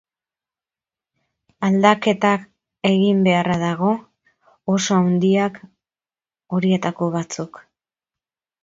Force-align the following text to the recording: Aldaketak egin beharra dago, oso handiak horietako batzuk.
Aldaketak 1.67 2.47
egin 2.93 3.21
beharra 3.29 3.59
dago, 3.65 3.93
oso 4.77 4.99
handiak 5.03 5.63
horietako 6.57 7.15
batzuk. 7.21 7.65